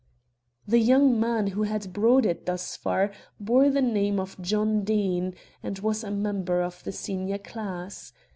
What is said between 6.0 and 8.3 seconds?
a member of the senior class.